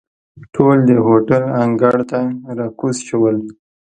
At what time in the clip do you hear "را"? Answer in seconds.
2.57-2.67